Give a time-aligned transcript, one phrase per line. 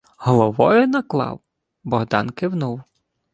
[0.17, 1.39] —Головою наклав?
[1.83, 2.81] Богдан кивнув: